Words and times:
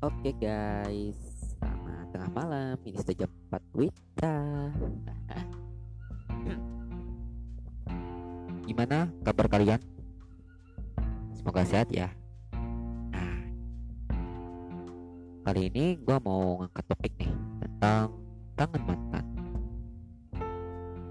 Oke 0.00 0.32
guys, 0.40 1.20
selamat 1.60 2.08
tengah 2.08 2.32
malam. 2.32 2.72
Ini 2.88 3.04
sudah 3.04 3.20
jam 3.20 3.28
4 3.52 3.76
Wita. 3.76 4.36
Gimana 8.64 9.12
kabar 9.20 9.44
kalian? 9.52 9.76
Semoga 11.36 11.68
sehat 11.68 11.92
ya. 11.92 12.08
Nah, 13.12 13.44
kali 15.44 15.68
ini 15.68 16.00
gue 16.00 16.16
mau 16.24 16.64
ngangkat 16.64 16.84
topik 16.88 17.12
nih 17.20 17.36
tentang 17.60 18.16
kangen 18.56 18.82
mantan. 18.88 19.24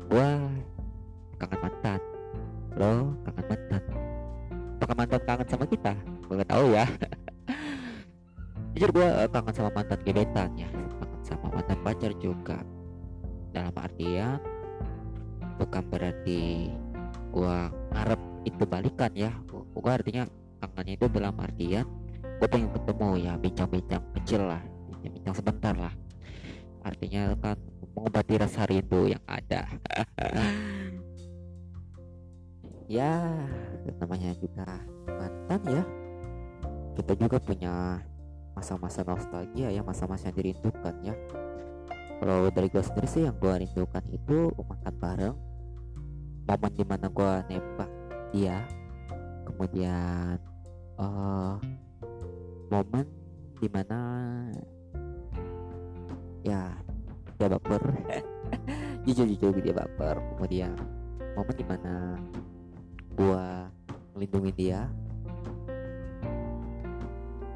Gue 0.09 0.29
kangen 1.37 1.59
mantan. 1.61 2.01
Lo 2.73 3.13
kangen 3.21 3.45
mantan. 3.53 3.83
Apakah 4.81 4.95
mantan 4.97 5.21
kangen 5.29 5.45
sama 5.45 5.69
kita? 5.69 5.93
Jujur 8.79 8.95
gue 8.95 9.07
kangen 9.27 9.51
sama 9.51 9.75
mantan 9.75 9.99
gebetan 10.07 10.55
ya. 10.55 10.71
Kangen 10.71 11.19
sama 11.27 11.51
mantan 11.51 11.83
pacar 11.83 12.15
juga. 12.15 12.63
Dalam 13.51 13.75
artian 13.75 14.39
bukan 15.59 15.83
berarti 15.91 16.71
gua 17.35 17.67
ngarep 17.91 18.21
itu 18.47 18.63
balikan 18.63 19.11
ya 19.11 19.35
gua 19.75 19.99
artinya 19.99 20.23
kangennya 20.63 20.95
itu 20.95 21.05
dalam 21.11 21.35
artian 21.35 21.83
gue 22.39 22.47
pengen 22.47 22.71
ketemu 22.71 23.09
ya 23.19 23.33
bincang-bincang 23.35 24.03
kecil 24.15 24.47
lah 24.47 24.63
bincang-bincang 24.87 25.35
sebentar 25.35 25.75
lah 25.75 25.91
artinya 26.87 27.35
kan 27.43 27.59
mengobati 27.91 28.39
rasa 28.39 28.63
rindu 28.63 29.11
yang 29.11 29.23
ada 29.27 29.67
ya 32.95 33.35
namanya 33.99 34.31
juga 34.39 34.67
mantan 35.03 35.61
ya 35.67 35.83
kita 36.95 37.13
juga 37.19 37.37
punya 37.43 37.99
masa-masa 38.59 39.07
nostalgia 39.07 39.71
ya 39.71 39.79
masa-masa 39.79 40.27
yang 40.27 40.37
dirindukan 40.43 40.95
ya. 40.99 41.15
Kalau 42.19 42.51
dari 42.51 42.67
gue 42.67 42.83
sendiri 42.83 43.07
sih 43.07 43.23
yang 43.23 43.39
gue 43.39 43.53
rindukan 43.63 44.03
itu 44.11 44.51
makan 44.59 44.93
bareng. 44.99 45.35
Momen 46.43 46.71
di 46.75 46.83
mana 46.83 47.07
gue 47.07 47.31
nembak 47.47 47.91
dia. 48.35 48.67
Kemudian 49.47 50.35
uh, 50.99 51.55
momen 52.67 53.07
di 53.63 53.67
mana 53.71 53.99
ya 56.43 56.75
dia 57.39 57.47
baper. 57.47 57.83
Jujur 59.07 59.23
jujur 59.23 59.55
dia 59.63 59.71
baper. 59.71 60.19
Kemudian 60.35 60.75
momen 61.39 61.55
di 61.55 61.63
mana 61.63 62.19
gue 63.15 63.45
melindungi 64.19 64.51
dia 64.51 64.91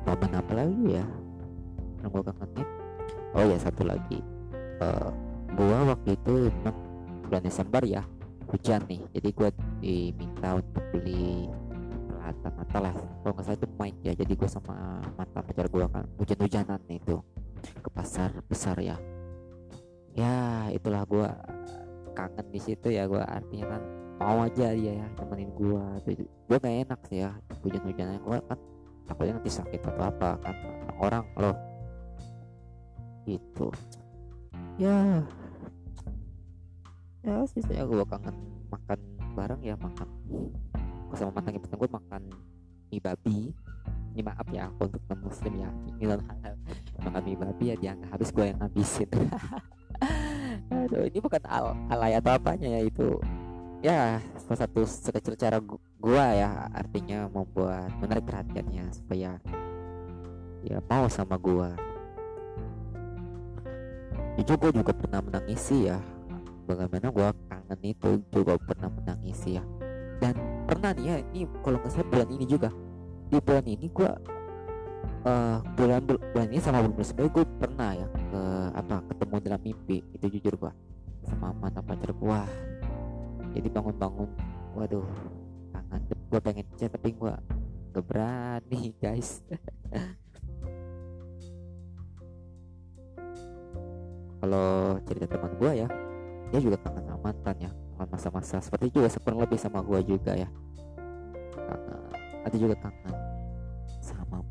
momen 0.03 0.31
apa 0.35 0.51
lagi 0.53 0.83
ya? 0.99 1.05
Yang 2.03 2.09
gue 2.11 2.23
kangenin 2.27 2.67
oh 3.33 3.45
ya 3.45 3.57
satu 3.57 3.83
lagi. 3.85 4.19
Uh, 4.81 5.09
gua 5.53 5.93
waktu 5.93 6.17
itu 6.17 6.49
memang 6.49 6.77
bulan 7.25 7.41
Desember 7.43 7.81
ya. 7.85 8.01
Hujan 8.49 8.85
nih 8.85 9.01
jadi 9.17 9.29
gua 9.33 9.49
diminta 9.81 10.61
untuk 10.61 10.83
beli 10.93 11.49
peralatan 12.05 12.53
Natal 12.53 12.81
lah. 12.85 12.95
Kalau 12.95 13.33
nggak 13.33 13.45
salah 13.49 13.57
itu 13.57 13.67
mic 13.81 13.95
ya 14.05 14.13
jadi 14.13 14.33
gua 14.37 14.49
sama 14.49 14.75
mantan 15.17 15.41
pacar 15.41 15.67
gua 15.73 15.85
kan 15.89 16.05
hujan-hujanan 16.21 16.81
itu 16.89 17.17
ke 17.81 17.89
pasar 17.89 18.29
besar 18.45 18.77
ya. 18.77 18.97
Ya 20.13 20.69
itulah 20.69 21.01
gua 21.09 21.33
kangen 22.13 22.45
di 22.53 22.61
situ 22.61 22.93
ya 22.93 23.09
gua 23.09 23.25
artinya 23.25 23.73
kan 23.77 23.81
mau 24.21 24.45
aja 24.45 24.69
dia 24.77 24.93
ya 25.01 25.07
temenin 25.17 25.49
gua. 25.57 25.97
Gua 26.45 26.57
gak 26.61 26.75
enak 26.85 26.99
sih 27.09 27.25
ya 27.25 27.33
hujan-hujanan. 27.65 28.21
Gua 28.21 28.38
kan 28.45 28.59
takutnya 29.05 29.39
nanti 29.39 29.51
sakit 29.51 29.81
atau 29.83 30.03
apa 30.03 30.29
kan? 30.39 30.55
Orang 30.99 31.25
loh. 31.39 31.57
Gitu. 33.27 33.67
Ya. 34.79 35.23
Ya 37.23 37.39
sih 37.47 37.63
saya 37.63 37.88
gue 37.88 38.03
kangen 38.03 38.35
makan 38.67 39.00
bareng 39.33 39.61
ya 39.63 39.75
makan. 39.79 40.07
Sama 41.13 41.31
mantan 41.35 41.61
mantan 41.61 41.78
gue 41.78 41.89
makan 41.91 42.22
mie 42.91 43.00
babi. 43.00 43.39
Ini 44.13 44.22
maaf 44.22 44.45
ya 44.53 44.69
aku 44.69 44.91
untuk 44.91 45.01
non 45.09 45.19
muslim 45.25 45.53
ya. 45.57 45.69
Ini 45.97 46.03
non 46.09 46.22
makan 47.03 47.22
mie 47.28 47.38
babi 47.38 47.63
ya 47.69 47.75
dia 47.75 47.91
nggak 47.94 48.11
habis 48.16 48.29
gue 48.31 48.45
yang 48.47 48.57
ngabisin 48.63 49.09
aduh 50.72 51.03
ini 51.05 51.19
bukan 51.19 51.44
al 51.45 51.75
alay 51.91 52.16
atau 52.16 52.31
apanya 52.35 52.79
ya 52.79 52.81
itu 52.88 53.19
ya 53.83 54.23
salah 54.39 54.59
satu 54.63 54.88
sekecil 54.88 55.35
cara 55.35 55.59
gue 55.59 56.25
ya 56.39 56.71
artinya 56.71 57.27
membuat 57.27 57.91
menarik 57.99 58.23
perhatiannya 58.23 58.88
supaya 58.95 59.38
ya 60.63 60.79
mau 60.88 61.11
sama 61.11 61.35
gue 61.35 61.69
jujur 64.39 64.55
gue 64.57 64.72
juga 64.79 64.95
pernah 64.95 65.19
menangisi 65.19 65.91
ya 65.91 65.99
bagaimana 66.66 67.11
gue 67.11 67.27
kangen 67.51 67.79
itu 67.83 68.09
juga 68.31 68.55
pernah 68.59 68.89
menangisi 68.91 69.59
ya. 69.59 69.63
Dan 70.19 70.33
pernah 70.63 70.95
nih 70.95 71.03
ya 71.03 71.16
ini 71.35 71.43
kalau 71.61 71.77
nggak 71.79 71.91
salah 71.91 72.07
bulan 72.07 72.29
ini 72.31 72.45
juga. 72.47 72.69
Di 73.27 73.38
bulan 73.43 73.66
ini 73.67 73.88
gue 73.91 74.11
uh, 75.27 75.57
bulan 75.75 76.01
bulan 76.07 76.47
ini 76.47 76.61
sama 76.63 76.85
bulan 76.85 77.05
sebelumnya 77.05 77.33
gue 77.33 77.45
pernah 77.59 77.89
ya 77.97 78.07
ke 78.07 78.41
apa 78.73 78.95
ketemu 79.11 79.35
dalam 79.43 79.61
mimpi 79.63 79.97
itu 80.16 80.25
jujur 80.39 80.53
gue 80.55 80.73
sama 81.23 81.55
mantan 81.55 81.83
pacar 81.88 82.11
gue 82.11 82.41
jadi 83.53 83.68
bangun-bangun 83.69 84.30
waduh 84.74 85.06
kangen 85.74 86.02
gue 86.09 86.40
pengen 86.41 86.66
chat 86.78 86.90
tapi 86.90 87.14
gue 87.14 87.34
gak 87.94 88.06
berani 88.09 88.90
guys. 89.03 89.46
Kalau 94.44 95.00
cerita 95.08 95.25
teman 95.30 95.53
gue 95.56 95.72
ya 95.86 95.88
dia 96.52 96.59
juga 96.59 96.78
kangen 96.81 97.06
sama 97.06 97.22
mantan 97.22 97.56
ya 97.69 97.72
kangen 97.96 98.09
masa-masa. 98.09 98.58
Seperti 98.59 98.90
juga 98.90 99.08
kurang 99.22 99.40
lebih 99.46 99.62
sama 99.62 99.85
gue 99.85 100.00
juga 100.03 100.34
ya. 100.34 100.50
Kangen 101.53 102.02
ada 102.44 102.58
juga 102.58 102.75
kangen 102.81 103.16
sama 104.02 104.41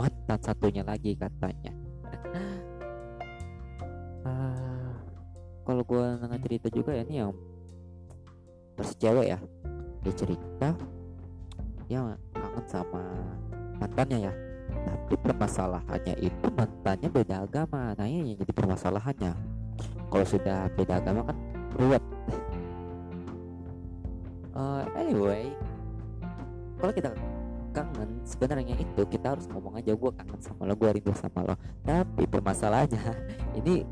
mantan 0.00 0.40
satunya 0.40 0.82
lagi 0.82 1.12
katanya. 1.14 1.72
Uh, 4.24 4.96
kalau 5.68 5.84
gue 5.84 6.02
nengah 6.24 6.40
cerita 6.40 6.66
juga 6.72 6.96
ya 6.96 7.04
ini 7.04 7.20
yang 7.20 7.30
versi 8.80 8.96
cewek 8.96 9.26
ya 9.28 9.38
dia 10.00 10.14
cerita 10.16 10.68
dia 11.84 12.00
kangen 12.32 12.64
sama 12.64 13.04
mantannya 13.76 14.30
ya. 14.30 14.32
Tapi 14.70 15.14
permasalahannya 15.20 16.14
itu 16.22 16.46
mantannya 16.54 17.08
beda 17.10 17.44
agama 17.44 17.92
nah 17.92 18.06
ini 18.06 18.32
yang 18.32 18.38
jadi 18.40 18.52
permasalahannya. 18.54 19.32
Kalau 20.08 20.24
sudah 20.24 20.70
beda 20.72 21.02
agama 21.02 21.28
kan 21.28 21.36
ruwet. 21.76 22.00
Uh, 24.56 24.82
anyway 24.96 25.52
kalau 26.80 26.92
kita 26.96 27.10
kangen 27.70 28.10
sebenarnya 28.26 28.74
itu 28.80 29.02
kita 29.06 29.36
harus 29.36 29.46
ngomong 29.46 29.78
aja 29.78 29.94
gue 29.94 30.10
kangen 30.16 30.40
sama 30.40 30.64
lo 30.64 30.74
gue 30.78 30.90
rindu 30.94 31.12
sama 31.12 31.44
lo. 31.44 31.54
Tapi 31.84 32.24
permasalahannya 32.30 33.02
ini 33.60 33.84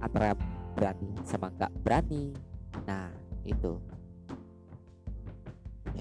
antara 0.00 0.32
berani 0.72 1.10
sama 1.26 1.50
nggak 1.50 1.72
berani. 1.82 2.30
Nah 2.86 3.10
itu 3.42 3.76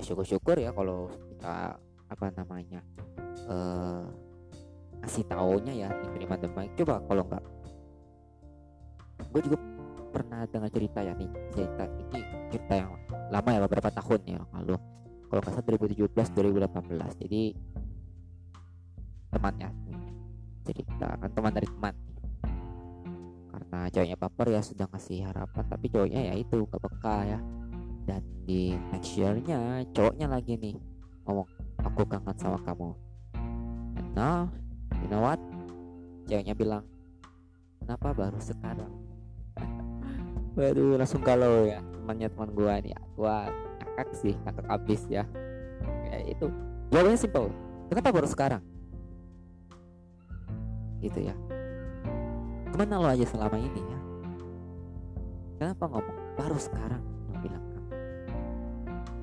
syukur-syukur 0.03 0.59
ya 0.59 0.75
kalau 0.75 1.07
kita 1.31 1.79
apa 2.11 2.25
namanya 2.35 2.83
uh, 3.49 4.05
ngasih 5.01 5.25
taunya 5.27 5.87
ya 5.87 5.89
diterima 6.05 6.37
dengan 6.37 6.55
baik 6.59 6.71
coba 6.79 6.95
kalau 7.07 7.23
enggak 7.25 7.43
gue 9.33 9.41
juga 9.49 9.57
pernah 10.13 10.45
dengar 10.45 10.69
cerita 10.69 10.99
ya 11.01 11.17
nih 11.17 11.31
cerita 11.55 11.83
ini 11.89 12.21
cerita 12.53 12.73
yang 12.77 12.91
lama 13.33 13.49
ya 13.49 13.59
beberapa 13.65 13.89
tahun 13.89 14.21
ya 14.29 14.41
lalu. 14.53 14.77
Kalau 15.25 15.41
nggak 15.41 15.53
salah 15.57 15.65
2017 15.65 16.13
2018 16.13 17.21
jadi 17.25 17.41
temannya 19.33 19.69
cerita 20.61 21.07
kan 21.17 21.29
teman 21.33 21.51
dari 21.57 21.65
teman. 21.65 21.95
Karena 23.49 23.79
cowoknya 23.89 24.17
baper 24.21 24.47
ya 24.53 24.61
sudah 24.61 24.85
ngasih 24.93 25.25
harapan. 25.25 25.63
Tapi 25.65 25.85
cowoknya 25.89 26.21
ya 26.29 26.33
itu 26.37 26.57
gak 26.69 26.81
peka 26.81 27.17
ya 27.25 27.39
dan 28.03 28.21
di 28.43 28.75
next 28.91 29.15
year-nya 29.15 29.87
cowoknya 29.95 30.27
lagi 30.27 30.59
nih 30.59 30.75
ngomong 31.23 31.47
aku 31.79 32.03
kangen 32.07 32.35
sama 32.35 32.59
kamu. 32.67 32.91
And 33.95 34.09
now 34.15 34.51
you 34.99 35.07
know 35.07 35.23
what? 35.23 35.39
Ceweknya 36.27 36.55
bilang 36.55 36.83
kenapa 37.79 38.11
baru 38.11 38.39
sekarang? 38.39 38.91
Waduh 40.59 40.99
langsung 40.99 41.23
kalau 41.23 41.67
ya 41.67 41.79
temannya 41.79 42.27
teman 42.27 42.49
gua 42.51 42.73
nih. 42.83 42.95
Gua 43.15 43.47
ngakak 43.79 44.09
sih 44.15 44.35
ngakak 44.43 44.67
abis 44.67 45.01
ya. 45.07 45.23
Kayak 45.83 46.35
itu 46.35 46.47
jawabannya 46.91 47.19
simple 47.19 47.47
kenapa 47.87 48.09
baru 48.11 48.27
sekarang? 48.27 48.61
Gitu 50.99 51.23
ya. 51.23 51.35
Ke 52.71 52.75
mana 52.75 52.99
lo 52.99 53.07
aja 53.07 53.23
selama 53.27 53.55
ini 53.59 53.81
ya? 53.81 53.99
Kenapa 55.59 55.87
ngomong 55.87 56.17
baru 56.35 56.57
sekarang 56.59 56.99
lo 57.31 57.39
bilang 57.39 57.72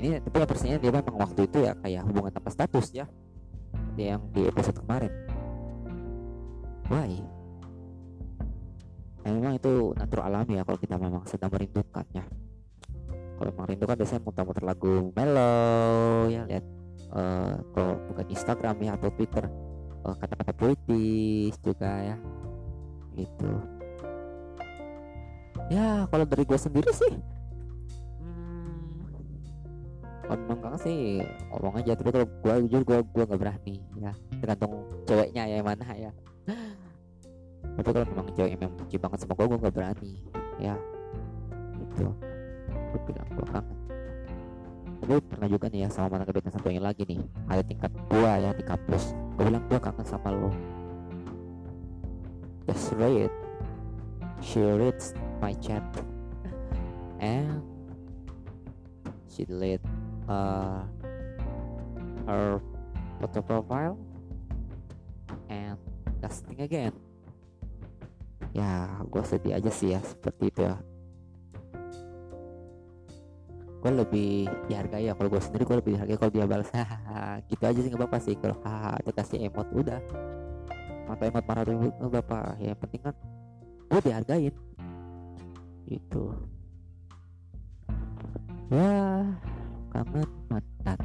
ini 0.01 0.17
tapi 0.19 0.37
yang 0.41 0.49
pastinya 0.49 0.79
dia 0.81 0.91
memang 0.91 1.17
waktu 1.21 1.41
itu 1.45 1.59
ya 1.63 1.73
kayak 1.79 2.03
hubungan 2.09 2.33
tanpa 2.33 2.51
status 2.51 2.87
ya. 2.97 3.07
Seperti 3.71 4.03
yang 4.03 4.23
di 4.33 4.43
episode 4.49 4.77
kemarin. 4.81 5.13
Why? 6.91 7.13
Nah, 9.21 9.31
memang 9.37 9.55
itu 9.61 9.93
natural 9.95 10.33
alami 10.33 10.59
ya 10.59 10.65
kalau 10.65 10.79
kita 10.81 10.97
memang 10.97 11.23
sedang 11.29 11.53
merindukannya 11.53 12.25
kalau 13.41 13.57
memang 13.57 13.73
rindu 13.73 13.85
kan 13.89 13.97
biasanya 13.97 14.21
muter-muter 14.21 14.65
lagu 14.69 14.95
mellow 15.17 16.29
ya 16.29 16.45
lihat 16.45 16.65
uh, 17.17 17.57
kalau 17.73 17.97
bukan 18.13 18.27
Instagram 18.29 18.77
ya 18.85 19.01
atau 19.01 19.09
Twitter 19.17 19.49
kata 20.01 20.17
kata-kata 20.17 20.53
puitis 20.57 21.57
juga 21.65 21.93
ya. 22.05 22.17
Gitu. 23.17 23.53
Ya 25.73 26.05
kalau 26.13 26.25
dari 26.29 26.45
gue 26.45 26.59
sendiri 26.61 26.93
sih 26.93 27.17
kalau 30.31 30.47
memang 30.47 30.79
sih 30.79 31.19
ngomong 31.51 31.83
aja 31.83 31.99
tapi 31.99 32.15
kalau 32.15 32.27
gue 32.31 32.55
jujur 32.71 32.83
gue 32.87 32.99
gue 33.03 33.25
gak 33.27 33.41
berani 33.43 33.75
ya. 33.99 34.13
Tergantung 34.39 34.87
ceweknya 35.11 35.43
ya 35.51 35.59
mana 35.59 35.87
ya. 35.99 36.11
Tapi 37.75 37.89
kalau 37.91 38.07
memang 38.07 38.27
cewek 38.39 38.55
yang 38.55 38.71
benci 38.79 38.95
banget 38.95 39.19
sama 39.27 39.35
gue 39.35 39.47
gue 39.51 39.59
gak 39.59 39.75
berani 39.75 40.13
ya. 40.63 40.79
Gitu. 41.83 42.07
Gue 42.71 43.01
bilang 43.11 43.27
gue 43.35 43.47
kangen 43.51 43.79
tapi 45.01 45.17
pernah 45.27 45.49
juga 45.49 45.67
nih 45.73 45.81
ya 45.83 45.89
sama 45.91 46.13
mantan 46.13 46.29
gebetan 46.31 46.53
satu 46.55 46.71
yang 46.71 46.87
lagi 46.87 47.03
nih. 47.03 47.19
Ada 47.51 47.67
tingkat 47.67 47.91
gue 47.91 48.31
ya 48.31 48.51
di 48.55 48.63
kampus. 48.63 49.17
Gue 49.35 49.45
bilang 49.51 49.65
gue 49.67 49.81
kangen 49.83 50.07
sama 50.07 50.31
lo. 50.31 50.55
Just 52.71 52.95
read. 52.95 53.33
She 54.39 54.63
reads 54.63 55.19
my 55.43 55.51
chat. 55.59 55.83
And 57.19 57.59
she 59.27 59.43
delete 59.43 59.83
uh, 60.31 60.81
her 62.31 62.63
photo 63.19 63.41
profile. 63.43 63.95
And 65.51 65.77
casting 66.23 66.63
again. 66.63 66.95
Ya 68.55 69.03
gue 69.03 69.23
sedih 69.27 69.59
aja 69.59 69.71
sih 69.71 69.95
ya 69.95 70.01
seperti 70.03 70.55
itu 70.55 70.61
ya. 70.63 70.79
Gue 73.81 73.93
lebih 73.97 74.45
dihargai 74.69 75.09
ya 75.09 75.17
kalau 75.17 75.33
gue 75.33 75.43
sendiri 75.43 75.65
gue 75.67 75.77
lebih 75.83 75.93
dihargai 75.99 76.19
kalau 76.19 76.33
dia 76.33 76.47
balas. 76.47 76.71
Gitu 77.51 77.63
aja 77.67 77.79
sih 77.79 77.89
nggak 77.91 78.01
apa-apa 78.07 78.19
sih 78.23 78.35
kalau 78.39 78.57
hahaha 78.63 78.99
itu 79.03 79.11
kasih 79.15 79.39
emot 79.51 79.69
udah. 79.75 80.01
Mata 81.11 81.23
emot 81.27 81.45
marah 81.47 81.63
tuh 81.67 81.75
nggak 81.75 82.25
apa 82.31 82.41
ya 82.63 82.75
yang 82.75 82.79
penting 82.79 83.03
kan 83.03 83.15
gue 83.91 84.01
dihargain. 84.07 84.55
Itu 85.91 86.25
ya 88.71 89.27
kangen 89.91 90.31
mantan 90.47 90.99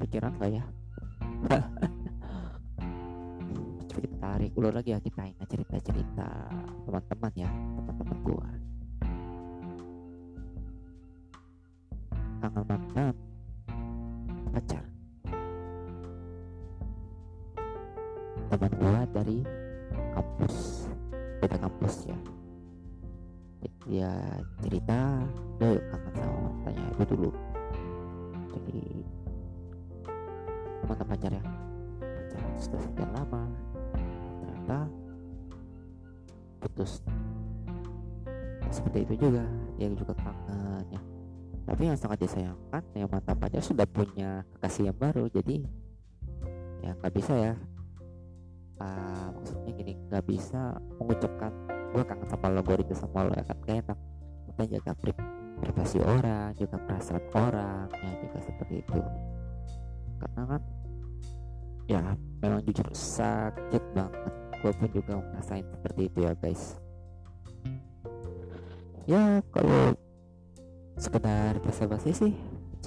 pikiran 0.00 0.32
gak 0.40 0.50
ya? 0.56 0.64
Coba 3.88 4.00
kita 4.00 4.16
tarik 4.18 4.50
ulur 4.56 4.72
lagi 4.72 4.96
ya 4.96 4.98
kita 5.04 5.22
ingat 5.28 5.48
cerita-cerita 5.48 6.28
teman-teman 6.88 7.32
ya 7.36 7.50
teman-teman 7.76 8.18
gua. 8.24 8.48
Kangen 12.40 12.64
mantan 12.64 13.14
pacar. 14.52 14.84
Teman 18.48 18.72
gua 18.80 19.04
dari 19.12 19.38
kampus 20.14 20.88
beda 21.42 21.58
kampus 21.58 22.08
ya 22.08 22.18
dia 23.84 24.12
cerita 24.64 25.00
dia 25.60 25.76
kangen 25.92 26.12
sama 26.16 26.36
mantannya 26.48 26.84
itu 26.96 27.04
dulu. 27.14 27.30
Jadi 28.54 28.80
mantan 30.88 31.06
pacar 31.08 31.30
ya. 31.32 31.44
Sudah 32.56 32.80
sekian 32.80 33.10
lama 33.12 33.42
ternyata 34.40 34.78
putus. 36.64 37.04
Seperti 38.72 39.04
itu 39.04 39.28
juga 39.28 39.44
dia 39.76 39.88
juga 39.92 40.14
kangen 40.16 40.84
ya. 40.88 41.02
Tapi 41.64 41.82
yang 41.88 41.96
sangat 41.96 42.24
disayangkan 42.24 42.82
yang 42.96 43.08
mantan 43.08 43.36
pacar 43.36 43.60
sudah 43.60 43.88
punya 43.88 44.44
kekasih 44.56 44.92
yang 44.92 44.96
baru 44.96 45.28
jadi 45.28 45.64
ya 46.84 46.92
nggak 47.00 47.14
bisa 47.14 47.34
ya. 47.36 47.54
Uh, 48.74 49.30
maksudnya 49.38 49.70
gini 49.70 49.92
nggak 50.10 50.24
bisa 50.26 50.74
mengucapkan 50.98 51.73
gue 51.94 52.02
kangen 52.02 52.26
sama 52.26 52.50
lo 52.50 52.60
gue 52.66 52.74
rindu 52.74 52.96
sama 52.98 53.22
lo 53.22 53.32
ya 53.38 53.46
kan 53.46 53.56
gak 53.62 53.76
enak. 53.86 53.98
Kita 54.50 54.62
jaga 54.66 54.92
pri 54.98 55.12
privasi 55.62 55.98
orang 56.02 56.50
juga 56.58 56.76
perasaan 56.82 57.22
orang 57.38 57.86
ya 57.94 58.12
juga 58.18 58.38
seperti 58.42 58.74
itu. 58.82 59.00
Karena 60.18 60.42
kan 60.50 60.62
ya 61.86 62.02
memang 62.42 62.60
jujur 62.66 62.88
sakit 62.90 63.82
banget. 63.94 64.34
Gue 64.58 64.72
pun 64.74 64.90
juga 64.90 65.12
ngerasain 65.22 65.66
seperti 65.70 66.00
itu 66.10 66.18
ya 66.26 66.32
guys. 66.34 66.62
Ya 69.06 69.38
kalau 69.54 69.94
sekedar 70.98 71.62
basa-basi 71.62 72.10
sih 72.10 72.32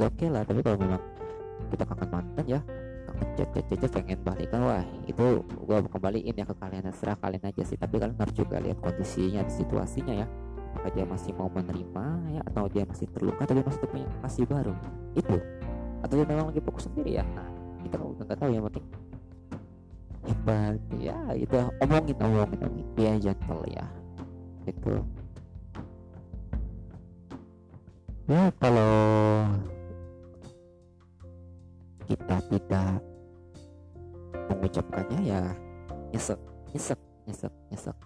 oke 0.03 0.19
okay 0.19 0.27
lah. 0.27 0.43
Tapi 0.43 0.59
kalau 0.59 0.75
memang 0.75 0.99
kita 1.71 1.87
kangen 1.87 2.09
mantan 2.11 2.45
ya 2.45 2.59
chat 3.37 3.49
chat 3.53 3.65
chat 3.69 3.91
pengen 3.91 4.19
balikan 4.21 4.61
wah 4.65 4.85
itu 5.05 5.41
gua 5.63 5.81
kembaliin 5.85 6.33
ya 6.33 6.45
ke 6.45 6.55
kalian 6.57 6.83
terserah 6.89 7.17
kalian 7.17 7.43
aja 7.47 7.63
sih. 7.63 7.77
Tapi 7.77 7.95
kalian 8.01 8.17
harus 8.17 8.35
juga 8.35 8.57
lihat 8.61 8.77
kondisinya 8.81 9.45
situasinya 9.47 10.13
ya. 10.23 10.27
Apakah 10.73 10.91
dia 10.93 11.05
masih 11.09 11.31
mau 11.33 11.49
menerima 11.49 12.05
ya 12.37 12.41
atau 12.45 12.69
dia 12.69 12.83
masih 12.85 13.07
terluka 13.09 13.45
atau 13.47 13.55
dia 13.57 13.65
masih 13.65 13.79
punya 13.89 14.07
kasih 14.21 14.45
baru. 14.45 14.73
Itu. 15.17 15.37
Atau 16.05 16.13
dia 16.21 16.25
memang 16.29 16.53
lagi 16.53 16.61
fokus 16.61 16.85
sendiri 16.85 17.17
ya. 17.17 17.25
Nah 17.33 17.47
kita 17.81 17.95
nggak 17.97 18.37
tahu 18.37 18.49
yang 18.51 18.65
penting 18.67 18.85
hebat 20.27 20.79
ya 20.99 21.17
itu 21.39 21.55
omongin 21.79 22.15
omongin 22.19 22.59
omongin. 22.61 22.87
Dia 22.99 23.11
gentle 23.17 23.63
ya. 23.71 23.85
Itu 24.67 25.01
ya 28.27 28.51
kalau 28.59 28.91
kita 32.07 32.39
tidak 32.47 33.03
mengucapkannya 34.47 35.19
ya 35.27 35.41
nyesek 36.15 36.39
nyesek 36.71 36.99
nyesek 37.27 37.53
nyesek. 37.67 37.97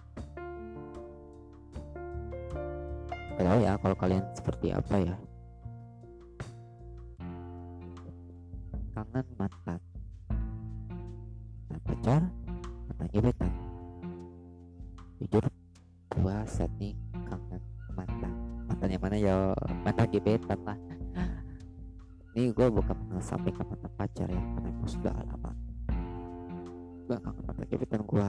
Gak 3.38 3.46
tahu 3.46 3.58
ya 3.62 3.72
kalau 3.78 3.96
kalian 3.96 4.24
seperti 4.34 4.74
apa 4.74 4.94
ya? 4.98 5.14
Kangen 8.92 9.26
mantan. 9.38 9.80
Mantan 11.70 11.80
pacar 11.86 12.22
mantan 12.90 13.06
gebetan 13.14 13.52
jujur 15.22 15.44
gua 16.18 16.42
saat 16.50 16.74
kangen 17.30 17.62
mantan. 17.94 18.32
Mantan 18.66 18.88
yang 18.90 19.02
mana 19.02 19.16
ya 19.16 19.34
mantan 19.86 20.10
gebetan 20.10 20.58
lah. 20.66 20.78
Ini 22.34 22.48
gue 22.56 22.66
bukan 22.72 22.91
mengesampingkan 23.22 23.70
mantan 23.70 23.92
pacar 23.94 24.26
ya 24.26 24.42
karena 24.42 24.66
emang 24.74 24.90
sudah 24.90 25.14
lama. 25.14 25.50
Gue 27.06 27.16
kangen 27.22 27.42
mantan 27.46 27.66
gebetan 27.70 28.02
gue 28.02 28.28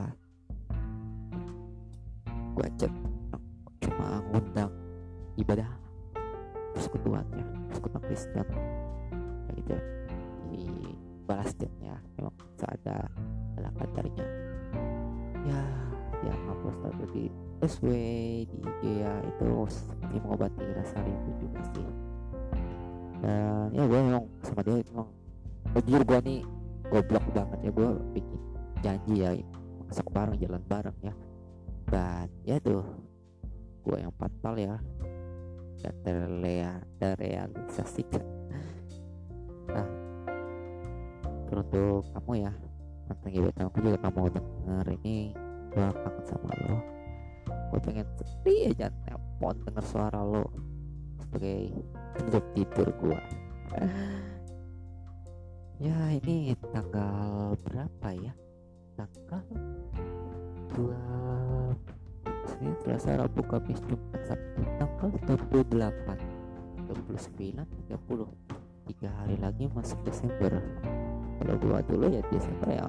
gue 2.53 2.67
chat 2.77 2.93
cuma 3.81 4.21
ngundang 4.29 4.69
ibadah 5.41 5.65
persekutuannya 6.77 7.41
persekutuan 7.73 8.03
Kristen. 8.05 8.47
Ya 9.49 9.51
gitu. 9.57 9.75
Di 10.53 10.61
balas 11.25 11.49
chatnya 11.57 11.97
memang 12.13 12.37
ada 12.61 13.09
dalam 13.57 13.73
kadarnya 13.73 14.27
ya 15.49 15.61
dia 16.21 16.33
ngapus 16.37 16.77
atau 16.85 17.07
di 17.17 17.33
SW 17.65 17.89
di 18.45 18.57
IG 18.61 18.81
ya 19.01 19.13
itu 19.25 19.49
mengobati 20.21 20.63
rasa 20.77 21.01
rindu 21.01 21.33
juga 21.41 21.61
sih 21.73 22.12
dan 23.23 23.71
ya 23.71 23.87
gue 23.87 23.99
memang 24.03 24.27
sama 24.43 24.59
dia 24.67 24.83
memang 24.91 25.07
jujur 25.79 26.03
gue 26.03 26.19
nih 26.27 26.41
goblok 26.91 27.23
banget 27.31 27.59
ya 27.63 27.71
gue 27.71 27.89
bikin 28.11 28.39
janji 28.83 29.13
ya 29.23 29.31
masak 29.87 30.07
bareng 30.11 30.35
jalan 30.43 30.63
bareng 30.67 30.97
ya. 30.99 31.13
Dan 31.87 32.27
ya 32.43 32.59
tuh 32.59 32.83
gue 33.87 33.95
yang 33.95 34.11
fatal 34.19 34.59
ya 34.59 34.75
dan 35.79 35.95
terlea 36.03 36.83
terrealisasikan. 36.99 38.25
Nah 39.71 39.87
untuk 41.53 42.03
kamu 42.11 42.49
ya 42.49 42.51
mantan 43.07 43.29
gebetan 43.29 43.63
aku 43.69 43.77
juga 43.79 43.97
kamu 44.03 44.19
denger 44.35 44.85
ini 44.99 45.17
gue 45.71 45.85
kangen 45.87 46.23
sama 46.27 46.51
lo. 46.67 46.77
Gue 47.71 47.79
pengen 47.79 48.07
sedih 48.19 48.75
aja 48.75 48.91
telepon 49.07 49.55
denger 49.63 49.85
suara 49.87 50.19
lo 50.19 50.72
sebagai 51.23 51.71
untuk 52.27 52.43
tidur 52.53 52.87
gua. 52.99 53.19
Ya 55.81 56.15
ini 56.15 56.55
tanggal 56.71 57.59
berapa 57.65 58.07
ya? 58.15 58.31
Tanggal 58.95 59.43
dua 60.71 61.01
ini 62.63 62.71
Selasa 62.79 63.19
Rabu 63.19 63.43
Kamis 63.43 63.83
Jumat 63.83 64.21
Sabtu 64.23 64.63
tanggal 64.79 65.11
28 65.27 66.87
29 66.87 67.67
30 67.67 68.87
tiga 68.87 69.09
hari 69.11 69.35
lagi 69.43 69.67
masuk 69.75 69.99
Desember. 70.07 70.61
Kalau 71.41 71.55
gua 71.59 71.83
dulu 71.83 72.07
ya 72.07 72.23
Desember 72.31 72.69
ya 72.71 72.87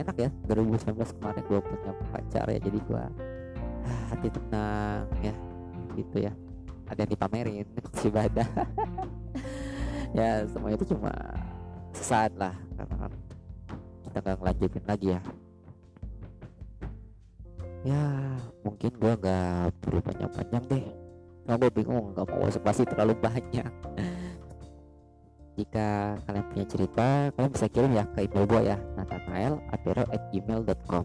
enak 0.00 0.16
ya. 0.16 0.30
2019 0.48 1.18
kemarin 1.20 1.42
gua 1.50 1.60
punya 1.60 1.92
pacar 2.16 2.46
ya 2.48 2.58
jadi 2.62 2.78
gua 2.88 3.12
ah, 3.84 4.02
hati 4.14 4.32
tenang 4.32 5.04
ya 5.20 5.34
gitu 6.00 6.16
ya 6.24 6.32
ada 6.92 7.00
yang 7.02 7.12
dipamerin 7.12 7.66
si 7.98 8.12
ibadah 8.12 8.48
ya 10.18 10.44
semua 10.44 10.76
itu 10.76 10.84
cuma 10.92 11.12
sesaat 11.96 12.32
lah 12.36 12.54
karena 12.76 12.94
kan 12.96 13.12
kita 14.12 14.18
nggak 14.20 14.36
ngelanjutin 14.44 14.84
lagi 14.84 15.06
ya. 15.16 15.20
Ya 17.82 18.04
mungkin 18.60 18.92
gua 19.00 19.16
nggak 19.16 19.72
perlu 19.80 20.00
panjang-panjang 20.04 20.64
deh. 20.68 20.84
Nah, 21.42 21.58
gue 21.58 21.70
bingung 21.74 22.14
nggak 22.14 22.28
mau 22.28 22.46
spasi 22.52 22.86
terlalu 22.86 23.16
banyak. 23.18 23.72
Jika 25.58 26.16
kalian 26.28 26.46
punya 26.48 26.66
cerita 26.68 27.08
kalian 27.32 27.52
bisa 27.52 27.66
kirim 27.68 27.92
ya 27.92 28.04
ke 28.08 28.24
email 28.24 28.48
gue 28.48 28.60
ya 28.72 28.76
nathanael 28.96 29.60
at 29.68 30.22
gmail.com 30.32 31.04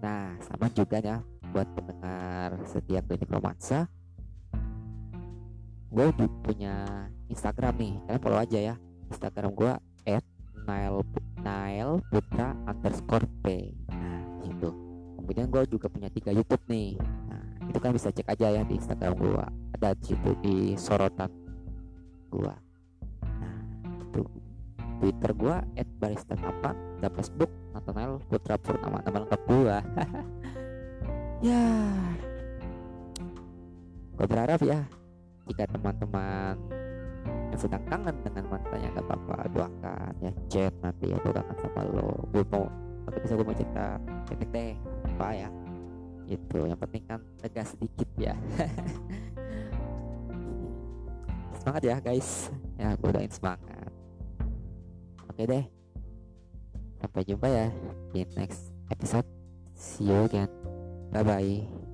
nah 0.00 0.32
sama 0.44 0.72
juga 0.72 0.96
ya 1.00 1.20
buat 1.52 1.68
pendengar 1.76 2.56
setia 2.64 3.04
klinik 3.04 3.28
romansa 3.28 3.84
gue 5.96 6.12
punya 6.44 6.84
Instagram 7.32 7.72
nih 7.80 7.94
kalian 8.04 8.20
follow 8.20 8.40
aja 8.40 8.58
ya. 8.60 8.74
Instagram 9.08 9.50
gue 9.56 9.72
at 10.04 10.24
nail 10.68 11.00
nail 11.40 12.04
putra 12.12 12.52
underscore 12.68 13.24
p. 13.40 13.72
Nah 13.88 14.44
itu 14.44 14.68
kemudian 15.16 15.48
gue 15.48 15.62
juga 15.72 15.88
punya 15.88 16.12
tiga 16.12 16.36
YouTube 16.36 16.60
nih. 16.68 17.00
Nah 17.00 17.36
itu 17.72 17.78
kan 17.80 17.96
bisa 17.96 18.12
cek 18.12 18.28
aja 18.28 18.60
ya 18.60 18.62
di 18.68 18.76
Instagram 18.76 19.16
gue 19.16 19.46
ada 19.76 19.96
di 19.96 20.04
situ 20.04 20.30
di 20.40 20.56
sorotan 20.80 21.28
gue 22.32 22.54
nah 23.28 23.56
itu 24.08 24.24
Twitter 24.96 25.30
gue 25.36 25.56
at 25.76 25.88
barista 26.00 26.34
kapan 26.40 26.72
dan 27.04 27.10
Facebook 27.12 27.52
Nathanael 27.76 28.16
Putra 28.24 28.56
Purnama 28.56 29.04
nama 29.04 29.18
lengkap 29.24 29.42
gue 29.44 29.76
ya. 31.52 31.64
Gue 34.16 34.24
berharap 34.24 34.64
ya 34.64 34.80
jika 35.46 35.64
teman-teman 35.70 36.58
yang 37.54 37.60
sedang 37.60 37.82
kangen 37.86 38.16
dengan 38.26 38.44
mantannya 38.50 38.88
gak 38.94 39.06
apa-apa 39.06 39.36
doakan 39.54 40.12
ya 40.22 40.32
chat 40.50 40.74
nanti 40.82 41.14
ya 41.14 41.18
kangen 41.22 41.56
sama 41.62 41.80
lo. 41.86 42.26
Gue 42.34 42.42
mau 42.50 42.66
nanti 43.06 43.18
bisa 43.22 43.38
gue 43.38 43.46
mau 43.46 43.54
cerita 43.54 43.86
pendek 44.26 44.50
deh 44.50 44.74
apa 45.14 45.28
ya 45.32 45.48
itu 46.26 46.58
yang 46.66 46.78
penting 46.78 47.02
kan 47.06 47.20
tegas 47.38 47.78
sedikit 47.78 48.08
ya. 48.18 48.34
Semangat 51.62 51.82
ya 51.86 51.96
guys. 52.02 52.50
Ya 52.76 52.98
gue 52.98 53.10
doain 53.10 53.30
semangat. 53.30 53.90
Oke 55.30 55.42
deh. 55.46 55.64
Sampai 56.98 57.22
jumpa 57.22 57.46
ya 57.46 57.70
di 58.10 58.26
next 58.34 58.74
episode. 58.90 59.26
See 59.78 60.10
you 60.10 60.26
again. 60.26 60.50
Bye 61.14 61.22
bye 61.22 61.85